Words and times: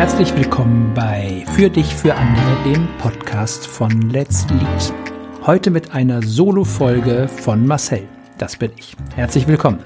Herzlich 0.00 0.34
willkommen 0.34 0.94
bei 0.94 1.44
Für 1.54 1.68
dich, 1.68 1.94
für 1.94 2.14
andere, 2.14 2.64
dem 2.64 2.88
Podcast 2.96 3.66
von 3.66 3.90
Let's 4.08 4.46
Lead. 4.48 4.94
Heute 5.44 5.70
mit 5.70 5.92
einer 5.92 6.22
Solo-Folge 6.22 7.28
von 7.28 7.66
Marcel. 7.66 8.08
Das 8.38 8.56
bin 8.56 8.70
ich. 8.78 8.96
Herzlich 9.14 9.46
willkommen. 9.46 9.80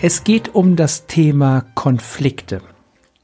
Es 0.00 0.22
geht 0.22 0.54
um 0.54 0.76
das 0.76 1.08
Thema 1.08 1.64
Konflikte. 1.74 2.62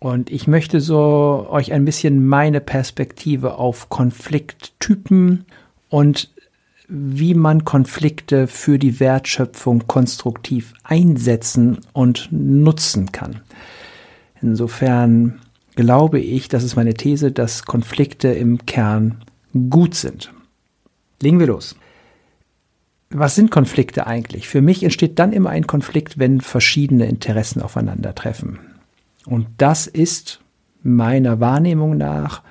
Und 0.00 0.28
ich 0.28 0.48
möchte 0.48 0.80
so 0.80 1.46
euch 1.48 1.72
ein 1.72 1.84
bisschen 1.84 2.26
meine 2.26 2.60
Perspektive 2.60 3.58
auf 3.58 3.88
Konflikttypen 3.88 5.44
und 5.88 6.32
wie 6.88 7.34
man 7.34 7.64
Konflikte 7.64 8.48
für 8.48 8.80
die 8.80 8.98
Wertschöpfung 8.98 9.86
konstruktiv 9.86 10.74
einsetzen 10.82 11.78
und 11.92 12.28
nutzen 12.32 13.12
kann. 13.12 13.42
Insofern 14.42 15.40
glaube 15.74 16.20
ich, 16.20 16.48
das 16.48 16.64
ist 16.64 16.76
meine 16.76 16.94
These, 16.94 17.32
dass 17.32 17.64
Konflikte 17.64 18.28
im 18.28 18.66
Kern 18.66 19.24
gut 19.70 19.94
sind. 19.94 20.32
Legen 21.20 21.38
wir 21.38 21.46
los. 21.46 21.76
Was 23.10 23.34
sind 23.34 23.50
Konflikte 23.50 24.06
eigentlich? 24.06 24.48
Für 24.48 24.60
mich 24.60 24.82
entsteht 24.82 25.18
dann 25.18 25.32
immer 25.32 25.50
ein 25.50 25.66
Konflikt, 25.66 26.18
wenn 26.18 26.40
verschiedene 26.40 27.06
Interessen 27.06 27.62
aufeinandertreffen. 27.62 28.58
Und 29.24 29.46
das 29.56 29.86
ist 29.86 30.40
meiner 30.82 31.40
Wahrnehmung 31.40 31.96
nach 31.96 32.42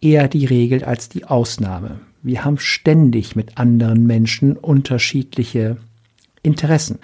eher 0.00 0.28
die 0.28 0.46
Regel 0.46 0.84
als 0.84 1.08
die 1.08 1.24
Ausnahme. 1.24 2.00
Wir 2.22 2.44
haben 2.44 2.58
ständig 2.58 3.36
mit 3.36 3.58
anderen 3.58 4.06
Menschen 4.06 4.56
unterschiedliche 4.56 5.76
Interessen. 6.42 6.98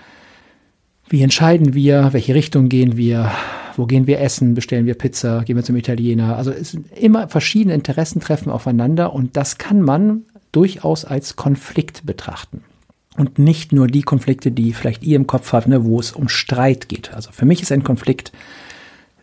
Wie 1.09 1.23
entscheiden 1.23 1.75
wir, 1.75 2.13
welche 2.13 2.35
Richtung 2.35 2.69
gehen 2.69 2.97
wir, 2.97 3.31
wo 3.79 3.87
gehen 3.87 4.07
wir 4.07 4.21
essen, 4.21 4.55
bestellen 4.55 4.87
wir 4.87 4.95
Pizza, 4.95 5.45
gehen 5.45 5.57
wir 5.57 5.63
zum 5.63 5.77
Italiener. 5.77 6.37
Also 6.37 6.51
es 6.51 6.73
sind 6.73 6.91
immer 6.97 7.29
verschiedene 7.29 7.75
Interessen 7.75 8.21
treffen 8.21 8.51
aufeinander 8.51 9.13
und 9.13 9.37
das 9.37 9.57
kann 9.57 9.83
man 9.83 10.25
durchaus 10.51 11.05
als 11.05 11.37
Konflikt 11.37 12.05
betrachten. 12.05 12.63
Und 13.17 13.39
nicht 13.39 13.73
nur 13.73 13.87
die 13.87 14.03
Konflikte, 14.03 14.51
die 14.51 14.73
vielleicht 14.73 15.05
ihr 15.05 15.17
im 15.17 15.27
Kopf 15.27 15.53
habt, 15.53 15.69
ne, 15.69 15.85
wo 15.85 15.99
es 15.99 16.13
um 16.13 16.29
Streit 16.29 16.89
geht. 16.89 17.15
Also 17.15 17.31
für 17.33 17.47
mich 17.47 17.63
ist 17.63 17.73
ein 17.73 17.85
Konflikt 17.85 18.33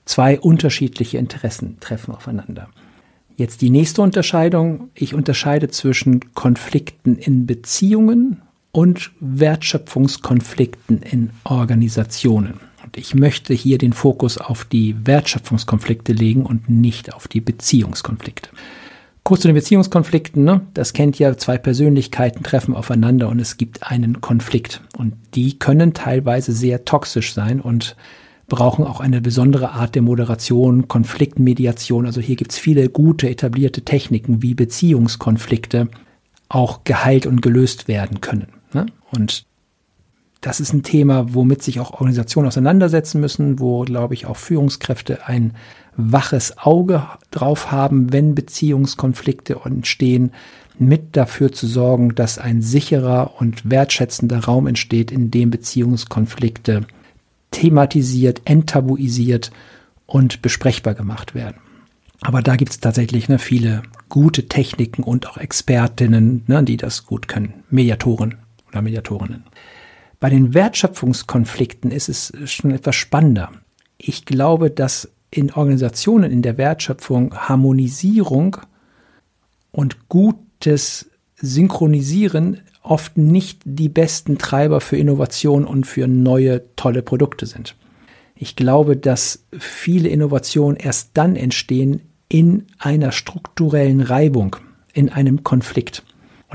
zwei 0.06 0.40
unterschiedliche 0.40 1.18
Interessen 1.18 1.78
treffen 1.80 2.14
aufeinander. 2.14 2.70
Jetzt 3.38 3.62
die 3.62 3.70
nächste 3.70 4.02
Unterscheidung. 4.02 4.90
Ich 4.94 5.14
unterscheide 5.14 5.70
zwischen 5.70 6.34
Konflikten 6.34 7.18
in 7.18 7.46
Beziehungen 7.46 8.42
und 8.72 9.12
Wertschöpfungskonflikten 9.20 11.02
in 11.02 11.32
Organisationen. 11.44 12.60
Ich 12.96 13.14
möchte 13.14 13.54
hier 13.54 13.78
den 13.78 13.94
Fokus 13.94 14.38
auf 14.38 14.66
die 14.66 14.96
Wertschöpfungskonflikte 15.06 16.14
legen 16.14 16.46
und 16.46 16.70
nicht 16.70 17.14
auf 17.14 17.28
die 17.28 17.42
Beziehungskonflikte. 17.42 18.50
Kurz 19.24 19.42
zu 19.42 19.48
den 19.48 19.56
Beziehungskonflikten, 19.56 20.44
ne? 20.44 20.62
das 20.76 20.94
kennt 20.94 21.18
ja, 21.18 21.36
zwei 21.36 21.58
Persönlichkeiten 21.58 22.44
treffen 22.44 22.76
aufeinander 22.76 23.28
und 23.28 23.40
es 23.40 23.58
gibt 23.58 23.82
einen 23.84 24.22
Konflikt. 24.22 24.82
Und 24.98 25.16
die 25.34 25.58
können 25.58 25.94
teilweise 25.94 26.52
sehr 26.52 26.86
toxisch 26.86 27.34
sein 27.34 27.60
und 27.60 27.96
brauchen 28.48 28.86
auch 28.86 29.00
eine 29.00 29.22
besondere 29.22 29.72
Art 29.72 29.96
der 29.96 30.04
Moderation, 30.04 30.88
Konfliktmediation. 30.88 32.06
Also 32.06 32.22
hier 32.22 32.36
gibt 32.36 32.52
es 32.52 32.60
viele 32.60 32.88
gute 32.90 33.28
etablierte 33.28 33.82
Techniken, 33.82 34.44
wie 34.44 34.54
Beziehungskonflikte 34.54 35.90
auch 36.48 36.84
geheilt 36.84 37.26
und 37.26 37.42
gelöst 37.42 37.88
werden 37.88 38.22
können. 38.22 38.50
Ne? 38.74 38.86
Und 39.12 39.46
das 40.46 40.60
ist 40.60 40.74
ein 40.74 40.84
Thema, 40.84 41.34
womit 41.34 41.64
sich 41.64 41.80
auch 41.80 41.94
Organisationen 41.94 42.48
auseinandersetzen 42.48 43.20
müssen, 43.20 43.60
wo, 43.60 43.82
glaube 43.82 44.14
ich, 44.14 44.28
auch 44.28 44.38
Führungskräfte 44.38 45.26
ein 45.26 45.56
waches 45.98 46.60
Auge 46.60 47.08
drauf 47.32 47.72
haben, 47.72 48.14
wenn 48.14 48.36
Beziehungskonflikte 48.36 49.60
entstehen, 49.66 50.34
mit 50.78 51.16
dafür 51.18 51.52
zu 51.52 51.66
sorgen, 51.66 52.14
dass 52.14 52.38
ein 52.38 52.62
sicherer 52.62 53.34
und 53.40 53.72
wertschätzender 53.72 54.44
Raum 54.44 54.68
entsteht, 54.68 55.12
in 55.12 55.32
dem 55.32 55.50
Beziehungskonflikte 55.50 56.86
thematisiert, 57.50 58.44
enttabuisiert 58.46 59.50
und 60.06 60.44
besprechbar 60.44 60.94
gemacht 60.94 61.34
werden. 61.34 61.58
Aber 62.22 62.44
da 62.44 62.56
gibt 62.56 62.72
es 62.72 62.80
tatsächlich 62.80 63.30
ne, 63.30 63.40
viele 63.40 63.82
gute 64.10 64.48
Techniken 64.48 65.02
und 65.02 65.28
auch 65.28 65.38
Expertinnen, 65.38 66.44
ne, 66.46 66.64
die 66.64 66.78
das 66.78 67.08
gut 67.08 67.28
können. 67.28 67.64
Mediatoren 67.72 68.36
oder 68.68 68.84
Mediatorinnen. 68.84 69.44
Bei 70.20 70.30
den 70.30 70.54
Wertschöpfungskonflikten 70.54 71.92
ist 71.92 72.10
es 72.10 72.32
schon 72.46 72.72
etwas 72.72 72.96
spannender. 72.96 73.52
Ich 73.98 74.26
glaube, 74.26 74.72
dass 74.72 75.10
in 75.32 75.52
Organisationen 75.52 76.32
in 76.32 76.42
der 76.42 76.58
Wertschöpfung 76.58 77.36
Harmonisierung 77.36 78.58
und 79.72 80.08
gutes 80.08 81.10
Synchronisieren 81.36 82.62
oft 82.82 83.18
nicht 83.18 83.62
die 83.66 83.90
besten 83.90 84.38
Treiber 84.38 84.80
für 84.80 84.96
Innovation 84.96 85.66
und 85.66 85.86
für 85.86 86.08
neue 86.08 86.64
tolle 86.76 87.02
Produkte 87.02 87.46
sind. 87.46 87.76
Ich 88.36 88.56
glaube, 88.56 88.96
dass 88.96 89.46
viele 89.58 90.10
Innovationen 90.10 90.78
erst 90.78 91.12
dann 91.14 91.36
entstehen 91.36 92.02
in 92.30 92.66
einer 92.80 93.12
strukturellen 93.12 94.02
Reibung, 94.02 94.56
in 94.94 95.10
einem 95.10 95.44
Konflikt. 95.44 96.04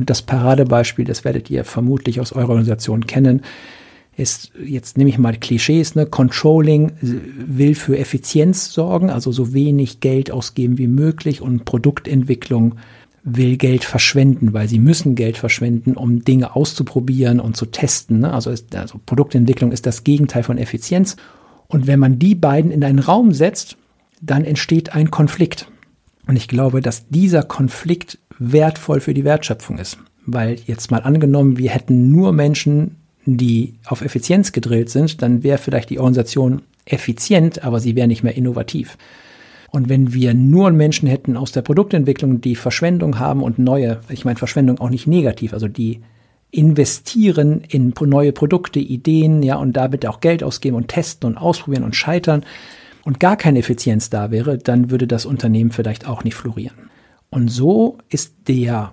Und 0.01 0.09
das 0.09 0.23
Paradebeispiel, 0.23 1.05
das 1.05 1.27
werdet 1.27 1.51
ihr 1.51 1.63
vermutlich 1.63 2.21
aus 2.23 2.33
eurer 2.33 2.49
Organisation 2.49 3.07
kennen, 3.07 3.43
ist, 4.17 4.51
jetzt 4.65 4.97
nehme 4.97 5.11
ich 5.11 5.19
mal 5.19 5.37
Klischees, 5.37 5.95
ne? 5.95 6.07
Controlling 6.07 6.93
will 7.03 7.75
für 7.75 7.99
Effizienz 7.99 8.73
sorgen, 8.73 9.11
also 9.11 9.31
so 9.31 9.53
wenig 9.53 10.01
Geld 10.01 10.31
ausgeben 10.31 10.79
wie 10.79 10.87
möglich 10.87 11.43
und 11.43 11.67
Produktentwicklung 11.67 12.77
will 13.23 13.59
Geld 13.59 13.85
verschwenden, 13.85 14.55
weil 14.55 14.69
sie 14.69 14.79
müssen 14.79 15.17
Geld 15.17 15.37
verschwenden, 15.37 15.99
um 15.99 16.25
Dinge 16.25 16.57
auszuprobieren 16.57 17.39
und 17.39 17.59
zu 17.59 17.67
testen. 17.67 18.21
Ne? 18.21 18.33
Also, 18.33 18.51
ist, 18.51 18.75
also 18.75 18.99
Produktentwicklung 19.05 19.71
ist 19.71 19.85
das 19.85 20.03
Gegenteil 20.03 20.45
von 20.45 20.57
Effizienz. 20.57 21.17
Und 21.69 21.87
wenn 21.87 22.01
man 22.01 22.19
die 22.19 22.35
beiden 22.35 22.71
in 22.71 22.83
einen 22.83 23.01
Raum 23.01 23.33
setzt, 23.33 23.77
dann 24.23 24.47
entsteht 24.47 24.95
ein 24.95 25.11
Konflikt. 25.11 25.71
Und 26.27 26.37
ich 26.37 26.49
glaube, 26.49 26.81
dass 26.81 27.07
dieser 27.09 27.43
Konflikt 27.43 28.19
wertvoll 28.41 29.01
für 29.01 29.15
die 29.15 29.25
Wertschöpfung 29.25 29.79
ist. 29.79 29.99
Weil 30.27 30.57
jetzt 30.67 30.91
mal 30.91 31.03
angenommen, 31.03 31.59
wir 31.59 31.71
hätten 31.71 32.11
nur 32.11 32.33
Menschen, 32.33 32.97
die 33.27 33.75
auf 33.87 34.03
Effizienz 34.03 34.51
gedrillt 34.51 34.91
sind, 34.91 35.23
dann 35.23 35.45
wäre 35.45 35.59
vielleicht 35.59 35.91
die 35.91 35.99
Organisation 35.99 36.63
effizient, 36.85 37.63
aber 37.63 37.79
sie 37.79 37.95
wäre 37.95 38.09
nicht 38.09 38.25
mehr 38.25 38.37
innovativ. 38.37 38.97
Und 39.71 39.89
wenn 39.89 40.13
wir 40.13 40.35
nur 40.35 40.71
Menschen 40.73 41.09
hätten 41.09 41.37
aus 41.37 41.53
der 41.53 41.63
Produktentwicklung, 41.63 42.41
die 42.41 42.57
Verschwendung 42.57 43.21
haben 43.21 43.43
und 43.43 43.59
neue, 43.59 44.01
ich 44.09 44.25
meine 44.25 44.39
Verschwendung 44.39 44.81
auch 44.81 44.91
nicht 44.91 45.07
negativ, 45.07 45.53
also 45.53 45.69
die 45.69 46.01
investieren 46.51 47.63
in 47.69 47.95
neue 48.01 48.33
Produkte, 48.33 48.81
Ideen, 48.81 49.43
ja, 49.45 49.57
und 49.57 49.75
damit 49.75 50.07
auch 50.07 50.21
Geld 50.21 50.43
ausgeben 50.43 50.77
und 50.77 50.89
testen 50.89 51.29
und 51.31 51.39
ausprobieren 51.39 51.85
und 51.85 51.95
scheitern 51.95 52.45
und 53.05 53.21
gar 53.21 53.37
keine 53.37 53.61
Effizienz 53.61 54.11
da 54.11 54.33
wäre, 54.33 54.59
dann 54.59 54.91
würde 54.91 55.07
das 55.07 55.27
Unternehmen 55.27 55.71
vielleicht 55.71 56.09
auch 56.09 56.25
nicht 56.25 56.35
florieren. 56.35 56.90
Und 57.31 57.49
so 57.49 57.99
ist 58.09 58.35
der 58.49 58.93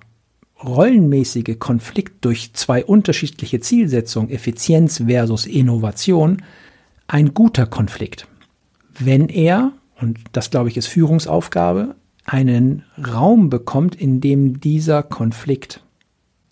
rollenmäßige 0.64 1.58
Konflikt 1.58 2.24
durch 2.24 2.52
zwei 2.54 2.84
unterschiedliche 2.84 3.60
Zielsetzungen, 3.60 4.30
Effizienz 4.30 5.02
versus 5.06 5.46
Innovation, 5.46 6.42
ein 7.06 7.34
guter 7.34 7.66
Konflikt. 7.66 8.26
Wenn 8.98 9.28
er 9.28 9.72
und 10.00 10.18
das 10.32 10.50
glaube 10.50 10.68
ich 10.68 10.76
ist 10.76 10.86
Führungsaufgabe, 10.86 11.96
einen 12.24 12.84
Raum 13.12 13.50
bekommt, 13.50 13.94
in 13.94 14.20
dem 14.20 14.60
dieser 14.60 15.02
Konflikt, 15.02 15.82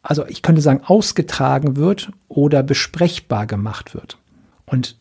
also 0.03 0.27
ich 0.27 0.43
könnte 0.43 0.63
sagen, 0.63 0.83
ausgetragen 0.85 1.77
wird 1.77 2.11
oder 2.29 2.63
besprechbar 2.63 3.47
gemacht 3.47 3.95
wird. 3.95 4.19
Und 4.65 4.97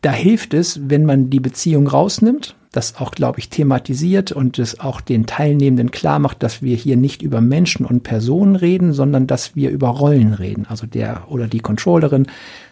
da 0.00 0.12
hilft 0.12 0.54
es, 0.54 0.88
wenn 0.88 1.04
man 1.04 1.30
die 1.30 1.40
Beziehung 1.40 1.86
rausnimmt, 1.86 2.54
das 2.72 2.96
auch, 2.96 3.12
glaube 3.12 3.38
ich, 3.38 3.48
thematisiert 3.48 4.30
und 4.30 4.58
es 4.58 4.78
auch 4.78 5.00
den 5.00 5.26
Teilnehmenden 5.26 5.90
klar 5.90 6.18
macht, 6.18 6.42
dass 6.42 6.62
wir 6.62 6.76
hier 6.76 6.96
nicht 6.96 7.22
über 7.22 7.40
Menschen 7.40 7.86
und 7.86 8.02
Personen 8.02 8.56
reden, 8.56 8.92
sondern 8.92 9.26
dass 9.26 9.56
wir 9.56 9.70
über 9.70 9.88
Rollen 9.88 10.34
reden. 10.34 10.66
Also 10.68 10.86
der 10.86 11.24
oder 11.28 11.46
die 11.46 11.60
Controllerin 11.60 12.26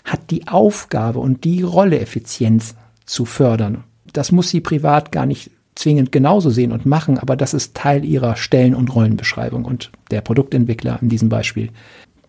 hat 0.04 0.30
die 0.30 0.46
Aufgabe 0.48 1.18
und 1.18 1.44
die 1.44 1.62
Rolle 1.62 1.98
Effizienz 1.98 2.74
zu 3.06 3.24
fördern 3.24 3.84
das 4.16 4.32
muss 4.32 4.48
sie 4.48 4.60
privat 4.60 5.12
gar 5.12 5.26
nicht 5.26 5.50
zwingend 5.74 6.10
genauso 6.10 6.48
sehen 6.48 6.72
und 6.72 6.86
machen, 6.86 7.18
aber 7.18 7.36
das 7.36 7.52
ist 7.52 7.74
Teil 7.74 8.04
ihrer 8.04 8.36
Stellen- 8.36 8.74
und 8.74 8.94
Rollenbeschreibung. 8.94 9.64
Und 9.64 9.90
der 10.10 10.22
Produktentwickler 10.22 10.98
in 11.02 11.10
diesem 11.10 11.28
Beispiel, 11.28 11.70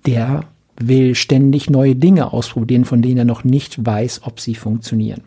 der 0.06 0.42
will 0.80 1.16
ständig 1.16 1.70
neue 1.70 1.96
Dinge 1.96 2.32
ausprobieren, 2.34 2.86
von 2.86 3.02
denen 3.02 3.20
er 3.20 3.26
noch 3.26 3.44
nicht 3.44 3.86
weiß, 3.86 4.22
ob 4.24 4.40
sie 4.40 4.56
funktionieren. 4.56 5.24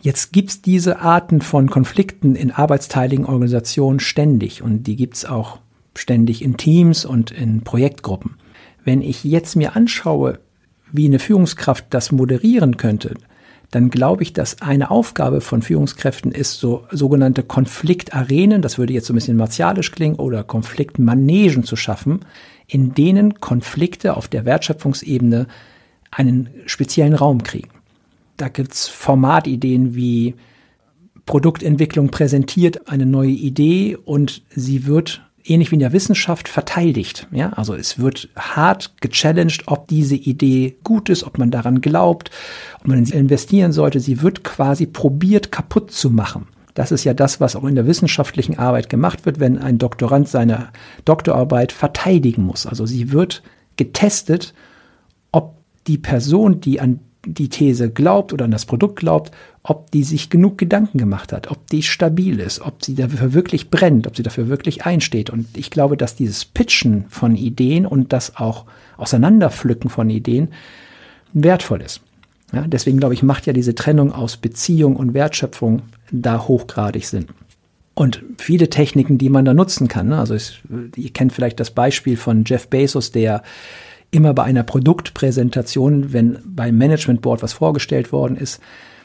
Jetzt 0.00 0.32
gibt's 0.32 0.62
diese 0.62 1.00
Arten 1.00 1.40
von 1.40 1.70
Konflikten 1.70 2.36
in 2.36 2.52
arbeitsteiligen 2.52 3.26
Organisationen 3.26 4.00
ständig 4.00 4.62
und 4.62 4.84
die 4.84 4.96
gibt's 4.96 5.24
auch 5.24 5.58
ständig 5.96 6.42
in 6.42 6.56
Teams 6.56 7.04
und 7.04 7.30
in 7.30 7.62
Projektgruppen. 7.62 8.34
Wenn 8.84 9.02
ich 9.02 9.24
jetzt 9.24 9.56
mir 9.56 9.74
anschaue, 9.74 10.38
wie 10.92 11.06
eine 11.06 11.18
Führungskraft 11.18 11.86
das 11.90 12.12
moderieren 12.12 12.76
könnte, 12.76 13.14
dann 13.70 13.90
glaube 13.90 14.22
ich, 14.22 14.32
dass 14.32 14.62
eine 14.62 14.90
Aufgabe 14.90 15.40
von 15.40 15.60
Führungskräften 15.60 16.32
ist, 16.32 16.58
so 16.58 16.84
sogenannte 16.90 17.42
Konfliktarenen, 17.42 18.62
das 18.62 18.78
würde 18.78 18.94
jetzt 18.94 19.06
so 19.06 19.12
ein 19.12 19.16
bisschen 19.16 19.36
martialisch 19.36 19.92
klingen, 19.92 20.16
oder 20.16 20.42
Konfliktmanegen 20.42 21.64
zu 21.64 21.76
schaffen, 21.76 22.20
in 22.66 22.94
denen 22.94 23.40
Konflikte 23.40 24.16
auf 24.16 24.28
der 24.28 24.44
Wertschöpfungsebene 24.46 25.46
einen 26.10 26.48
speziellen 26.66 27.14
Raum 27.14 27.42
kriegen. 27.42 27.70
Da 28.38 28.48
gibt's 28.48 28.88
Formatideen 28.88 29.94
wie 29.94 30.34
Produktentwicklung 31.26 32.08
präsentiert 32.08 32.88
eine 32.88 33.04
neue 33.04 33.30
Idee 33.30 33.96
und 34.02 34.42
sie 34.48 34.86
wird 34.86 35.27
ähnlich 35.50 35.70
wie 35.70 35.76
in 35.76 35.80
der 35.80 35.92
Wissenschaft 35.92 36.48
verteidigt. 36.48 37.26
Ja, 37.30 37.50
also 37.50 37.74
es 37.74 37.98
wird 37.98 38.28
hart 38.36 38.92
gechallenged, 39.00 39.64
ob 39.66 39.88
diese 39.88 40.16
Idee 40.16 40.76
gut 40.84 41.08
ist, 41.08 41.24
ob 41.24 41.38
man 41.38 41.50
daran 41.50 41.80
glaubt, 41.80 42.30
ob 42.80 42.88
man 42.88 42.98
in 42.98 43.04
sie 43.04 43.14
investieren 43.14 43.72
sollte. 43.72 44.00
Sie 44.00 44.22
wird 44.22 44.44
quasi 44.44 44.86
probiert 44.86 45.52
kaputt 45.52 45.90
zu 45.90 46.10
machen. 46.10 46.46
Das 46.74 46.92
ist 46.92 47.02
ja 47.02 47.12
das, 47.12 47.40
was 47.40 47.56
auch 47.56 47.64
in 47.64 47.74
der 47.74 47.88
wissenschaftlichen 47.88 48.56
Arbeit 48.58 48.88
gemacht 48.88 49.26
wird, 49.26 49.40
wenn 49.40 49.58
ein 49.58 49.78
Doktorand 49.78 50.28
seine 50.28 50.68
Doktorarbeit 51.04 51.72
verteidigen 51.72 52.44
muss. 52.44 52.66
Also 52.66 52.86
sie 52.86 53.10
wird 53.10 53.42
getestet, 53.76 54.54
ob 55.32 55.56
die 55.88 55.98
Person, 55.98 56.60
die 56.60 56.80
an 56.80 57.00
die 57.34 57.48
These 57.48 57.90
glaubt 57.90 58.32
oder 58.32 58.46
an 58.46 58.50
das 58.50 58.66
Produkt 58.66 58.96
glaubt, 58.96 59.30
ob 59.62 59.90
die 59.90 60.02
sich 60.02 60.30
genug 60.30 60.58
Gedanken 60.58 60.98
gemacht 60.98 61.32
hat, 61.32 61.50
ob 61.50 61.66
die 61.68 61.82
stabil 61.82 62.40
ist, 62.40 62.60
ob 62.60 62.84
sie 62.84 62.94
dafür 62.94 63.34
wirklich 63.34 63.70
brennt, 63.70 64.06
ob 64.06 64.16
sie 64.16 64.22
dafür 64.22 64.48
wirklich 64.48 64.86
einsteht. 64.86 65.30
Und 65.30 65.56
ich 65.56 65.70
glaube, 65.70 65.96
dass 65.96 66.16
dieses 66.16 66.44
Pitchen 66.44 67.04
von 67.08 67.36
Ideen 67.36 67.86
und 67.86 68.12
das 68.12 68.36
auch 68.36 68.64
Auseinanderpflücken 68.96 69.90
von 69.90 70.08
Ideen 70.10 70.48
wertvoll 71.32 71.82
ist. 71.82 72.00
Ja, 72.52 72.66
deswegen 72.66 72.98
glaube 72.98 73.14
ich, 73.14 73.22
macht 73.22 73.46
ja 73.46 73.52
diese 73.52 73.74
Trennung 73.74 74.10
aus 74.12 74.38
Beziehung 74.38 74.96
und 74.96 75.12
Wertschöpfung 75.12 75.82
da 76.10 76.48
hochgradig 76.48 77.06
Sinn. 77.06 77.26
Und 77.94 78.22
viele 78.38 78.70
Techniken, 78.70 79.18
die 79.18 79.28
man 79.28 79.44
da 79.44 79.52
nutzen 79.52 79.88
kann. 79.88 80.08
Ne? 80.08 80.18
Also 80.18 80.34
es, 80.34 80.54
ihr 80.96 81.10
kennt 81.10 81.32
vielleicht 81.32 81.60
das 81.60 81.72
Beispiel 81.72 82.16
von 82.16 82.44
Jeff 82.46 82.68
Bezos, 82.68 83.10
der 83.10 83.42
immer 84.10 84.34
bei 84.34 84.44
einer 84.44 84.62
Produktpräsentation, 84.62 86.12
wenn 86.12 86.38
beim 86.44 86.76
Management 86.78 87.20
Board 87.22 87.42
was 87.42 87.52
vorgestellt 87.52 88.12
worden 88.12 88.36
ist, 88.36 88.60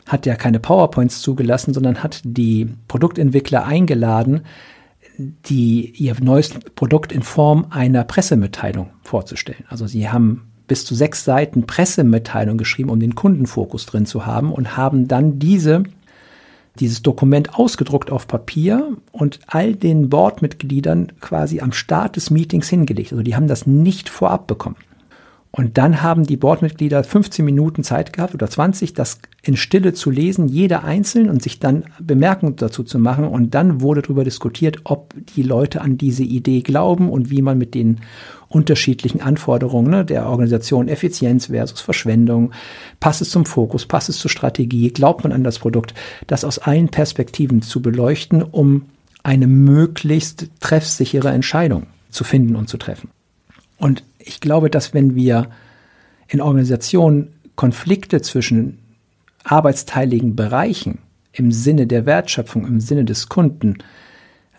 hat 0.07 0.25
ja 0.25 0.35
keine 0.35 0.59
PowerPoints 0.59 1.21
zugelassen, 1.21 1.73
sondern 1.73 2.03
hat 2.03 2.21
die 2.23 2.69
Produktentwickler 2.87 3.65
eingeladen, 3.65 4.41
die 5.17 5.91
ihr 5.91 6.15
neues 6.21 6.49
Produkt 6.75 7.11
in 7.11 7.21
Form 7.21 7.67
einer 7.69 8.03
Pressemitteilung 8.03 8.89
vorzustellen. 9.01 9.65
Also 9.69 9.87
sie 9.87 10.09
haben 10.09 10.49
bis 10.67 10.85
zu 10.85 10.95
sechs 10.95 11.23
Seiten 11.23 11.67
Pressemitteilung 11.67 12.57
geschrieben, 12.57 12.89
um 12.89 12.99
den 12.99 13.15
Kundenfokus 13.15 13.85
drin 13.85 14.05
zu 14.05 14.25
haben 14.25 14.51
und 14.51 14.75
haben 14.75 15.07
dann 15.07 15.39
diese 15.39 15.83
dieses 16.79 17.03
Dokument 17.03 17.55
ausgedruckt 17.55 18.11
auf 18.11 18.27
Papier 18.27 18.97
und 19.11 19.39
all 19.47 19.75
den 19.75 20.09
Boardmitgliedern 20.09 21.11
quasi 21.19 21.59
am 21.59 21.71
Start 21.71 22.15
des 22.15 22.31
Meetings 22.31 22.67
hingelegt. 22.67 23.11
Also 23.11 23.23
die 23.23 23.35
haben 23.35 23.47
das 23.47 23.67
nicht 23.67 24.09
vorab 24.09 24.47
bekommen. 24.47 24.77
Und 25.55 25.77
dann 25.77 26.01
haben 26.01 26.23
die 26.23 26.35
Boardmitglieder 26.35 27.03
15 27.03 27.45
Minuten 27.45 27.83
Zeit 27.83 28.11
gehabt 28.11 28.33
oder 28.33 28.49
20, 28.49 28.95
das 28.95 29.19
in 29.43 29.55
Stille 29.55 29.93
zu 29.93 30.09
lesen, 30.09 30.47
jeder 30.47 30.83
einzeln 30.83 31.29
und 31.29 31.43
sich 31.43 31.59
dann 31.59 31.83
Bemerkungen 31.99 32.55
dazu 32.55 32.83
zu 32.83 32.97
machen. 32.97 33.25
Und 33.25 33.53
dann 33.53 33.79
wurde 33.79 34.01
darüber 34.01 34.23
diskutiert, 34.23 34.79
ob 34.85 35.13
die 35.35 35.43
Leute 35.43 35.81
an 35.81 35.99
diese 35.99 36.23
Idee 36.23 36.61
glauben 36.61 37.07
und 37.07 37.29
wie 37.29 37.43
man 37.43 37.59
mit 37.59 37.75
den 37.75 37.99
unterschiedlichen 38.49 39.21
Anforderungen 39.21 39.91
ne, 39.91 40.03
der 40.03 40.25
Organisation, 40.25 40.87
Effizienz 40.87 41.47
versus 41.47 41.81
Verschwendung, 41.81 42.51
passt 42.99 43.21
es 43.21 43.29
zum 43.29 43.45
Fokus, 43.45 43.85
passt 43.85 44.09
es 44.09 44.17
zur 44.17 44.31
Strategie, 44.31 44.89
glaubt 44.89 45.23
man 45.23 45.31
an 45.31 45.43
das 45.43 45.59
Produkt, 45.59 45.93
das 46.25 46.45
aus 46.45 46.57
allen 46.57 46.89
Perspektiven 46.89 47.61
zu 47.61 47.79
beleuchten, 47.79 48.41
um 48.41 48.85
eine 49.21 49.45
möglichst 49.45 50.49
treffsichere 50.61 51.29
Entscheidung 51.29 51.85
zu 52.09 52.23
finden 52.23 52.55
und 52.55 52.69
zu 52.69 52.77
treffen. 52.77 53.11
Und 53.77 54.03
ich 54.25 54.39
glaube, 54.39 54.69
dass 54.69 54.93
wenn 54.93 55.15
wir 55.15 55.49
in 56.27 56.41
Organisationen 56.41 57.29
Konflikte 57.55 58.21
zwischen 58.21 58.79
arbeitsteiligen 59.43 60.35
Bereichen 60.35 60.99
im 61.31 61.51
Sinne 61.51 61.87
der 61.87 62.05
Wertschöpfung, 62.05 62.65
im 62.65 62.79
Sinne 62.79 63.05
des 63.05 63.29
Kunden 63.29 63.77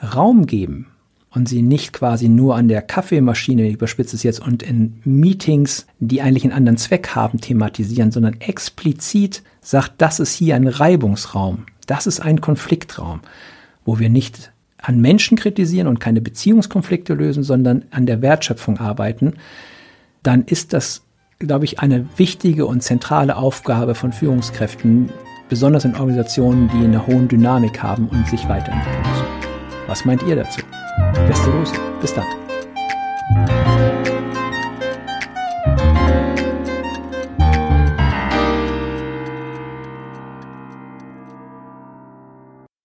Raum 0.02 0.46
geben 0.46 0.88
und 1.30 1.48
sie 1.48 1.62
nicht 1.62 1.92
quasi 1.92 2.28
nur 2.28 2.56
an 2.56 2.68
der 2.68 2.82
Kaffeemaschine, 2.82 3.70
überspitzt 3.70 4.14
es 4.14 4.22
jetzt, 4.22 4.40
und 4.40 4.62
in 4.62 5.00
Meetings, 5.04 5.86
die 5.98 6.20
eigentlich 6.22 6.44
einen 6.44 6.52
anderen 6.52 6.76
Zweck 6.76 7.14
haben, 7.14 7.40
thematisieren, 7.40 8.12
sondern 8.12 8.40
explizit 8.40 9.42
sagt, 9.60 9.94
das 9.98 10.20
ist 10.20 10.34
hier 10.34 10.54
ein 10.54 10.68
Reibungsraum, 10.68 11.66
das 11.86 12.06
ist 12.06 12.20
ein 12.20 12.40
Konfliktraum, 12.40 13.20
wo 13.84 13.98
wir 13.98 14.10
nicht 14.10 14.52
an 14.84 15.00
Menschen 15.00 15.38
kritisieren 15.38 15.88
und 15.88 15.98
keine 15.98 16.20
Beziehungskonflikte 16.20 17.14
lösen, 17.14 17.42
sondern 17.42 17.86
an 17.90 18.04
der 18.04 18.20
Wertschöpfung 18.20 18.78
arbeiten, 18.78 19.34
dann 20.22 20.42
ist 20.44 20.74
das, 20.74 21.02
glaube 21.38 21.64
ich, 21.64 21.80
eine 21.80 22.06
wichtige 22.16 22.66
und 22.66 22.82
zentrale 22.82 23.36
Aufgabe 23.36 23.94
von 23.94 24.12
Führungskräften, 24.12 25.08
besonders 25.48 25.86
in 25.86 25.94
Organisationen, 25.94 26.68
die 26.68 26.84
eine 26.84 27.06
hohe 27.06 27.24
Dynamik 27.24 27.82
haben 27.82 28.08
und 28.08 28.28
sich 28.28 28.46
weiterentwickeln 28.48 29.02
müssen. 29.10 29.26
Was 29.86 30.04
meint 30.04 30.22
ihr 30.24 30.36
dazu? 30.36 30.60
Beste 31.26 31.50
Grüße. 31.50 31.74
Bis 32.00 32.14
dann. 32.14 33.53